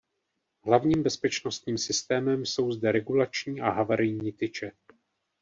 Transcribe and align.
Hlavním 0.65 1.03
bezpečnostním 1.03 1.77
systémem 1.77 2.45
jsou 2.45 2.71
zde 2.71 2.91
regulační 2.91 3.61
a 3.61 3.69
havarijní 3.69 4.31
tyče. 4.33 4.71